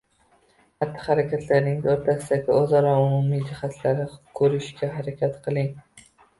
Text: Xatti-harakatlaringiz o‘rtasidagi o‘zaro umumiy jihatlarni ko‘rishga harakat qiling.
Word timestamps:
Xatti-harakatlaringiz 0.85 1.85
o‘rtasidagi 1.93 2.57
o‘zaro 2.63 2.95
umumiy 3.03 3.45
jihatlarni 3.53 4.11
ko‘rishga 4.43 4.93
harakat 4.99 5.41
qiling. 5.49 5.73